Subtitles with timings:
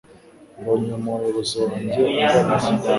[0.59, 2.69] mbonye umuyobozi wanjye agarutse